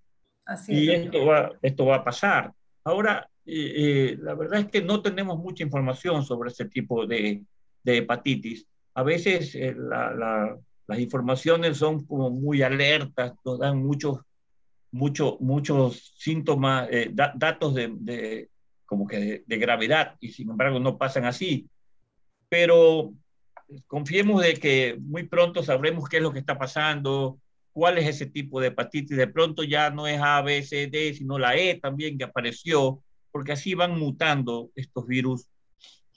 Así 0.47 0.73
y 0.75 0.91
esto, 0.91 1.27
va, 1.27 1.53
esto 1.63 1.87
va 1.87 1.97
a 1.97 2.05
pasar. 2.05 2.53
Ahora, 2.83 3.29
eh, 3.47 3.73
eh, 3.77 4.19
la 4.21 4.35
verdad 4.35 4.61
es 4.61 4.67
que 4.67 4.83
no 4.83 5.03
tenemos 5.03 5.39
mucha 5.39 5.63
información 5.63 6.25
sobre 6.25 6.51
ese 6.51 6.65
tipo 6.67 7.07
de, 7.07 7.43
de 7.83 7.97
hepatitis. 7.99 8.67
A 8.95 9.03
veces 9.03 9.55
eh, 9.55 9.75
la, 9.77 10.59
las 10.87 10.99
informaciones 10.99 11.79
son 11.79 12.05
como 12.07 12.31
muy 12.31 12.63
alertas, 12.63 13.35
nos 13.45 13.59
dan 13.59 13.79
muchos 13.79 14.19
mucho, 14.95 15.39
muchos 15.41 16.15
síntomas, 16.17 16.89
eh, 16.89 17.11
datos 17.13 17.75
de, 17.75 18.49
como 18.87 19.09
que 19.09 19.43
de, 19.45 19.57
gravedad 19.59 20.15
y 20.21 20.29
sin 20.29 20.51
embargo 20.51 20.79
no 20.79 20.97
pasan 20.97 21.25
así. 21.25 21.69
Pero 22.49 23.13
confiemos 23.89 24.41
de 24.41 24.55
que 24.55 24.97
muy 25.01 25.25
pronto 25.25 25.65
sabremos 25.65 26.09
qué 26.09 26.19
es 26.19 26.23
lo 26.23 26.33
que 26.33 26.39
está 26.39 26.57
pasando, 26.57 27.41
cuál 27.73 27.99
es 27.99 28.07
ese 28.07 28.27
tipo 28.27 28.61
de 28.61 28.69
hepatitis. 28.69 29.17
De 29.17 29.27
pronto 29.27 29.65
ya 29.65 29.91
no 29.91 30.07
es 30.07 30.21
A, 30.21 30.41
B, 30.43 30.63
C, 30.63 30.87
D, 30.87 31.13
sino 31.13 31.41
la 31.41 31.57
E 31.57 31.75
también 31.81 32.17
que 32.17 32.25
apareció, 32.25 33.03
porque 33.33 33.51
así 33.51 33.75
van 33.75 33.99
mutando 33.99 34.71
estos 34.77 35.09
virus. 35.09 35.49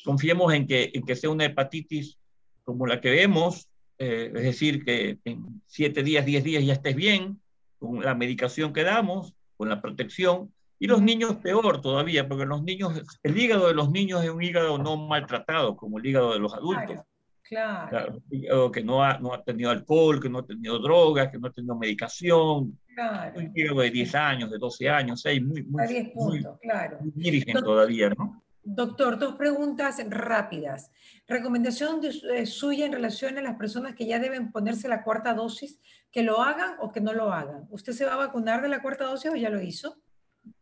Confiemos 0.03 0.53
en 0.53 0.67
que, 0.67 0.91
en 0.93 1.03
que 1.03 1.15
sea 1.15 1.31
una 1.31 1.45
hepatitis 1.45 2.19
como 2.63 2.85
la 2.85 3.01
que 3.01 3.09
vemos, 3.09 3.69
eh, 3.97 4.31
es 4.35 4.43
decir, 4.43 4.85
que 4.85 5.17
en 5.25 5.63
siete 5.65 6.03
días, 6.03 6.27
diez 6.27 6.43
días 6.43 6.63
ya 6.63 6.73
estés 6.73 6.95
bien, 6.95 7.41
con 7.79 8.03
la 8.03 8.15
medicación 8.15 8.73
que 8.73 8.83
damos, 8.83 9.33
con 9.55 9.69
la 9.69 9.81
protección, 9.81 10.53
y 10.79 10.87
los 10.87 11.01
niños 11.01 11.37
peor 11.37 11.81
todavía, 11.81 12.27
porque 12.27 12.45
los 12.45 12.63
niños, 12.63 13.01
el 13.23 13.37
hígado 13.37 13.67
de 13.67 13.73
los 13.73 13.89
niños 13.89 14.23
es 14.23 14.29
un 14.29 14.43
hígado 14.43 14.77
no 14.77 14.97
maltratado 14.97 15.75
como 15.75 15.97
el 15.97 16.05
hígado 16.05 16.33
de 16.33 16.39
los 16.39 16.53
adultos. 16.53 17.01
Claro. 17.43 18.21
claro. 18.29 18.71
que 18.71 18.83
no 18.83 19.01
ha, 19.01 19.17
no 19.19 19.33
ha 19.33 19.41
tenido 19.41 19.71
alcohol, 19.71 20.21
que 20.21 20.29
no 20.29 20.39
ha 20.39 20.45
tenido 20.45 20.79
drogas, 20.79 21.29
que 21.29 21.39
no 21.39 21.47
ha 21.47 21.51
tenido 21.51 21.77
medicación. 21.77 22.77
Claro. 22.93 23.39
Un 23.39 23.51
hígado 23.55 23.79
de 23.79 23.89
10 23.89 24.15
años, 24.15 24.51
de 24.51 24.57
12 24.57 24.89
años, 24.89 25.21
6, 25.21 25.41
muy, 25.43 25.63
muy, 25.63 25.87
10 25.87 26.09
puntos, 26.09 26.59
claro. 26.61 26.97
muy 26.99 27.11
virgen 27.15 27.63
todavía, 27.63 28.09
¿no? 28.09 28.43
Doctor, 28.69 29.17
dos 29.17 29.35
preguntas 29.35 29.97
rápidas. 30.09 30.91
Recomendación 31.25 32.01
eh, 32.03 32.45
suya 32.45 32.85
en 32.85 32.91
relación 32.91 33.37
a 33.37 33.41
las 33.41 33.55
personas 33.55 33.95
que 33.95 34.05
ya 34.05 34.19
deben 34.19 34.51
ponerse 34.51 34.89
la 34.89 35.05
cuarta 35.05 35.33
dosis, 35.33 35.79
que 36.11 36.21
lo 36.21 36.41
hagan 36.41 36.75
o 36.81 36.91
que 36.91 36.99
no 36.99 37.13
lo 37.13 37.31
hagan. 37.31 37.65
¿Usted 37.69 37.93
se 37.93 38.03
va 38.03 38.15
a 38.15 38.27
vacunar 38.27 38.61
de 38.61 38.67
la 38.67 38.81
cuarta 38.81 39.05
dosis 39.05 39.31
o 39.31 39.37
ya 39.37 39.49
lo 39.49 39.61
hizo? 39.61 39.95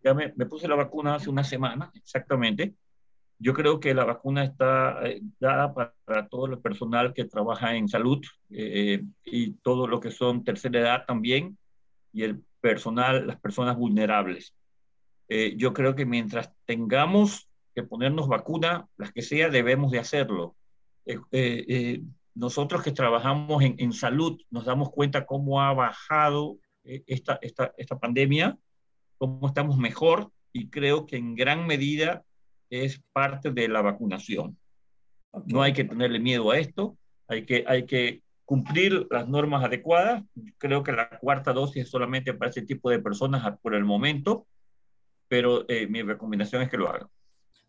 Ya 0.04 0.14
me, 0.14 0.30
puse 0.30 0.68
la 0.68 0.76
vacuna 0.76 1.16
hace 1.16 1.32
una 1.32 1.44
semana, 1.44 1.92
exactamente. 1.96 2.76
Yo 3.40 3.56
creo 3.56 3.80
que 3.80 3.96
la 3.96 4.06
vacuna 4.06 4.44
está 4.44 5.00
eh, 5.04 5.22
dada 5.40 5.74
para, 5.74 6.28
todo 6.30 6.46
el 6.46 6.60
personal 6.60 7.12
que 7.12 7.26
trabaja 7.26 7.76
en 7.76 7.90
salud 7.90 8.24
eh, 8.52 9.02
y 9.24 9.54
todo 9.64 9.88
lo 9.88 10.00
que 10.00 10.12
son 10.12 10.44
tercera 10.44 10.80
edad 10.80 11.06
también 11.08 11.58
y 12.14 12.22
el 12.22 12.44
personal, 12.62 13.26
las 13.26 13.40
personas 13.40 13.76
vulnerables. 13.76 14.54
yo 15.58 15.74
creo 15.74 15.96
que 15.96 16.06
mientras 16.06 16.54
tengamos 16.66 17.50
que 17.76 17.84
ponernos 17.84 18.28
vacuna, 18.28 18.88
las 18.98 19.12
que 19.12 19.22
sea, 19.22 19.50
debemos 19.50 19.92
de 19.92 20.00
hacerlo. 20.00 20.56
Eh, 21.06 21.20
eh, 21.32 21.66
eh, 21.68 22.02
nosotros 22.34 22.82
que 22.82 22.92
trabajamos 22.92 23.62
en, 23.64 23.76
en, 23.78 23.94
salud 23.94 24.42
nos 24.50 24.66
damos 24.66 24.92
cuenta 24.92 25.26
cómo 25.26 25.62
ha 25.62 25.74
bajado 25.74 26.58
esta, 26.84 27.38
esta, 27.42 27.74
esta 27.78 28.00
pandemia, 28.00 28.58
cómo 29.18 29.48
estamos 29.48 29.78
mejor 29.78 30.32
y 30.52 30.70
creo 30.70 31.06
que 31.06 31.18
en 31.18 31.36
gran 31.36 31.68
medida 31.68 32.24
es 32.70 33.02
parte 33.14 33.52
de 33.52 33.68
la 33.68 33.82
vacunación. 33.82 34.58
No 35.46 35.62
hay 35.62 35.74
que 35.74 35.84
tenerle 35.84 36.20
miedo 36.20 36.52
a 36.52 36.60
esto, 36.60 36.98
hay 37.28 37.46
que, 37.46 37.64
hay 37.68 37.86
que 37.86 38.22
cumplir 38.46 39.08
las 39.10 39.28
normas 39.28 39.64
adecuadas. 39.64 40.24
Creo 40.58 40.84
que 40.84 40.92
la 40.92 41.10
cuarta 41.20 41.54
dosis 41.54 41.84
es 41.84 41.90
solamente 41.90 42.34
para 42.34 42.52
ese 42.52 42.62
tipo 42.62 42.90
de 42.90 43.00
personas 43.00 43.58
por 43.60 43.76
el 43.76 43.84
momento, 43.84 44.46
pero 45.28 45.66
mi 45.90 46.02
recomendación 46.04 46.62
es 46.62 46.70
que 46.70 46.78
lo 46.78 46.90
hagan 46.90 47.10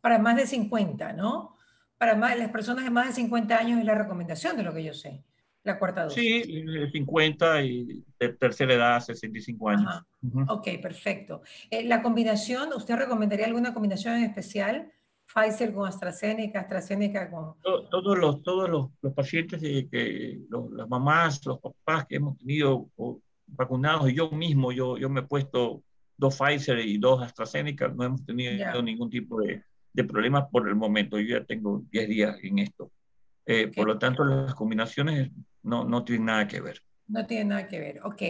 para 0.01 0.19
más 0.19 0.37
de 0.37 0.47
50, 0.47 1.13
¿no? 1.13 1.57
Para 1.99 2.15
más, 2.15 2.39
las 2.39 2.51
personas 2.51 2.85
de 2.85 2.91
más 2.91 3.09
de 3.09 3.15
50 3.15 3.57
años 3.57 3.81
es 3.81 3.85
la 3.85 3.95
recomendación 3.95 4.57
de 4.57 4.63
lo 4.63 4.75
que 4.75 4.85
yo 4.85 4.93
sé, 4.93 5.25
la 5.63 5.79
cuarta 5.79 6.05
dosis. 6.05 6.45
Sí, 6.45 6.65
50 6.93 7.63
y 7.63 8.05
de 8.19 8.29
tercera 8.35 8.75
edad, 8.75 9.01
65 9.01 9.69
años. 9.69 10.03
Ok, 10.49 10.69
perfecto. 10.83 11.43
Eh, 11.71 11.85
la 11.85 12.03
combinación, 12.03 12.73
¿usted 12.75 12.97
recomendaría 12.97 13.47
alguna 13.47 13.73
combinación 13.73 14.17
en 14.17 14.25
especial? 14.25 14.93
Pfizer 15.27 15.73
con 15.73 15.89
AstraZeneca, 15.89 16.61
AstraZeneca 16.61 17.31
con... 17.31 17.55
Todos 17.63 18.19
los, 18.19 18.43
todos 18.43 18.69
los, 18.69 18.91
los 19.03 19.13
pacientes, 19.13 19.61
que, 19.61 20.39
las 20.51 20.89
mamás, 20.89 21.45
los 21.47 21.59
papás 21.59 22.07
que 22.07 22.17
hemos 22.17 22.39
tenido 22.39 22.89
vacunados, 23.47 24.11
y 24.11 24.15
yo 24.15 24.31
mismo, 24.31 24.71
yo, 24.71 24.97
yo 24.97 25.11
me 25.11 25.21
he 25.21 25.25
puesto 25.25 25.83
dos 26.17 26.39
Pfizer 26.39 26.79
y 26.79 26.99
dos 26.99 27.23
AstraZeneca, 27.23 27.89
no 27.89 28.05
hemos 28.05 28.25
tenido 28.25 28.83
ningún 28.83 29.11
tipo 29.11 29.41
de, 29.41 29.63
de 29.97 30.05
problemas 30.05 30.45
por 30.53 30.69
el 30.69 30.77
momento. 30.77 31.19
Yo 31.19 31.39
ya 31.39 31.45
tengo 31.45 31.83
10 31.91 32.09
días 32.09 32.37
en 32.43 32.59
esto. 32.59 32.93
Eh, 33.47 33.73
por 33.75 33.87
lo 33.87 33.99
tanto, 33.99 34.25
las 34.25 34.55
combinaciones 34.55 35.31
no, 35.63 35.85
no 35.85 36.05
tienen 36.05 36.27
nada 36.27 36.47
que 36.47 36.61
ver. 36.61 36.83
No 37.09 37.27
tienen 37.27 37.49
nada 37.49 37.67
que 37.67 37.79
ver, 37.79 38.01
ok. 38.05 38.23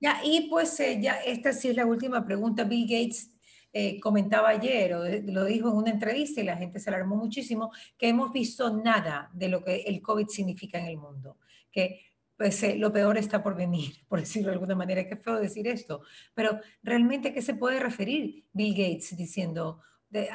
Ya, 0.00 0.20
y 0.24 0.48
pues 0.48 0.78
eh, 0.80 0.98
ya 1.02 1.16
esta 1.16 1.52
sí 1.52 1.68
es 1.68 1.76
la 1.76 1.84
última 1.84 2.24
pregunta. 2.24 2.64
Bill 2.64 2.84
Gates 2.84 3.30
eh, 3.72 4.00
comentaba 4.00 4.48
ayer, 4.48 4.94
o 4.94 5.04
lo 5.30 5.44
dijo 5.44 5.68
en 5.68 5.76
una 5.76 5.90
entrevista 5.90 6.40
y 6.40 6.44
la 6.44 6.56
gente 6.56 6.78
se 6.78 6.88
alarmó 6.88 7.16
muchísimo, 7.16 7.70
que 7.98 8.08
hemos 8.08 8.32
visto 8.32 8.74
nada 8.74 9.28
de 9.34 9.48
lo 9.48 9.62
que 9.62 9.82
el 9.82 10.00
COVID 10.00 10.28
significa 10.28 10.78
en 10.78 10.86
el 10.86 10.96
mundo. 10.96 11.36
Que 11.70 12.00
pues 12.36 12.62
eh, 12.62 12.76
lo 12.76 12.92
peor 12.92 13.18
está 13.18 13.42
por 13.42 13.54
venir, 13.54 13.92
por 14.08 14.20
decirlo 14.20 14.48
de 14.48 14.54
alguna 14.54 14.74
manera. 14.74 15.06
Qué 15.06 15.16
feo 15.16 15.38
decir 15.38 15.66
esto, 15.68 16.02
pero 16.32 16.58
realmente, 16.82 17.34
¿qué 17.34 17.42
se 17.42 17.54
puede 17.54 17.80
referir 17.80 18.46
Bill 18.52 18.74
Gates 18.74 19.16
diciendo, 19.16 19.80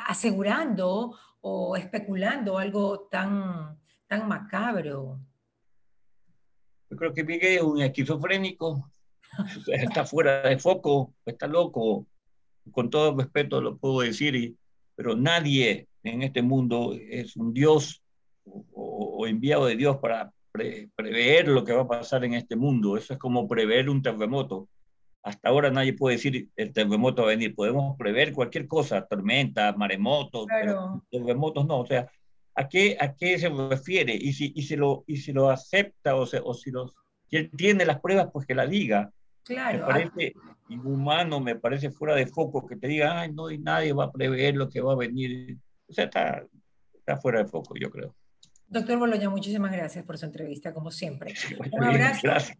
asegurando 0.07 1.17
o 1.41 1.75
especulando 1.75 2.57
algo 2.57 3.07
tan, 3.12 3.77
tan 4.07 4.27
macabro? 4.27 5.19
Yo 6.89 6.98
creo 6.98 7.13
que 7.13 7.24
Gates 7.24 7.57
es 7.57 7.62
un 7.62 7.81
esquizofrénico, 7.81 8.89
está 9.67 10.05
fuera 10.05 10.41
de 10.41 10.57
foco, 10.57 11.13
está 11.25 11.48
loco, 11.48 12.05
con 12.72 12.89
todo 12.89 13.15
respeto 13.17 13.62
lo 13.62 13.77
puedo 13.77 14.01
decir, 14.01 14.55
pero 14.96 15.15
nadie 15.15 15.88
en 16.03 16.24
este 16.24 16.41
mundo 16.41 16.93
es 16.93 17.36
un 17.36 17.53
Dios 17.53 18.01
o, 18.46 19.27
enviado 19.27 19.65
de 19.65 19.75
Dios 19.75 19.98
para 19.98 20.31
prever 20.51 21.48
lo 21.50 21.63
que 21.63 21.74
va 21.74 21.81
a 21.81 21.88
pasar 21.88 22.24
en 22.24 22.34
este 22.34 22.55
mundo. 22.55 22.98
Eso 22.98 23.13
es 23.13 23.19
como 23.19 23.48
prever 23.48 23.89
un 23.89 24.01
terremoto. 24.01 24.69
Hasta 25.27 25.50
ahora 25.50 25.69
nadie 25.69 25.91
puede 25.91 26.15
decir 26.15 26.50
el 26.55 26.72
terremoto 26.72 27.24
va 27.24 27.27
a 27.27 27.31
venir. 27.31 27.53
Podemos 27.53 27.98
prever 27.98 28.31
cualquier 28.31 28.65
cosa, 28.65 29.05
tormentas, 29.05 29.75
maremotos, 29.75 30.48
terremotos 31.12 31.67
no. 31.67 31.79
O 31.79 31.86
sea, 31.86 32.10
¿a 32.55 32.69
qué, 32.69 32.96
a 32.98 33.13
qué 33.13 33.38
se 33.38 33.50
refiere? 33.50 34.15
Y 34.15 34.31
si, 34.31 34.53
y 34.55 34.62
si, 34.62 34.77
lo, 34.77 35.03
y 35.05 35.17
si 35.17 35.34
lo 35.34 35.50
acepta 35.50 36.15
o, 36.15 36.22
o 36.22 36.53
si, 36.53 36.72
los, 36.72 36.96
si 37.29 37.36
él 37.36 37.51
tiene 37.57 37.86
las 37.86 38.00
pruebas, 38.00 38.29
pues 38.31 38.48
que 38.48 38.55
la 38.55 38.65
diga. 38.65 39.12
Claro. 39.43 39.79
Me 39.79 39.86
parece 39.86 40.34
inhumano, 40.69 41.41
me 41.41 41.57
parece 41.57 41.91
fuera 41.91 42.15
de 42.15 42.27
foco 42.27 42.65
que 42.65 42.77
te 42.77 42.88
diga, 42.88 43.19
ay, 43.19 43.34
no, 43.34 43.51
y 43.51 43.57
nadie 43.57 43.91
va 43.91 44.05
a 44.05 44.12
prever 44.13 44.55
lo 44.55 44.69
que 44.69 44.79
va 44.79 44.93
a 44.93 44.98
venir. 44.98 45.57
O 45.89 45.93
sea, 45.93 46.05
está, 46.05 46.46
está 46.93 47.17
fuera 47.17 47.43
de 47.43 47.50
foco, 47.50 47.75
yo 47.77 47.89
creo. 47.89 48.15
Doctor 48.69 48.98
Boloña, 48.98 49.29
muchísimas 49.29 49.74
gracias 49.74 50.05
por 50.05 50.17
su 50.17 50.25
entrevista, 50.25 50.74
como 50.74 50.89
siempre. 50.89 51.34
Un 51.74 51.84
abrazo. 51.84 52.53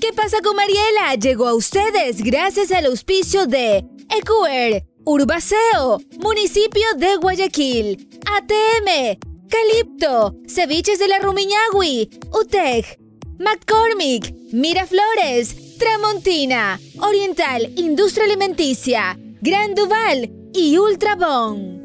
¿Qué 0.00 0.12
pasa 0.12 0.38
con 0.42 0.56
Mariela? 0.56 1.14
Llegó 1.20 1.48
a 1.48 1.54
ustedes 1.54 2.22
gracias 2.22 2.70
al 2.70 2.86
auspicio 2.86 3.46
de 3.46 3.84
Ecuer, 4.10 4.86
Urbaceo, 5.04 6.00
Municipio 6.18 6.84
de 6.96 7.16
Guayaquil, 7.16 8.08
ATM, 8.26 9.18
Calipto, 9.48 10.36
Ceviches 10.48 10.98
de 10.98 11.08
la 11.08 11.18
Rumiñahui, 11.18 12.10
UTEC, 12.32 12.98
McCormick, 13.38 14.32
Miraflores, 14.52 15.78
Tramontina, 15.78 16.80
Oriental 17.00 17.72
Industria 17.76 18.24
Alimenticia, 18.24 19.18
Gran 19.40 19.74
Duval 19.74 20.30
y 20.54 20.78
Ultrabón. 20.78 21.75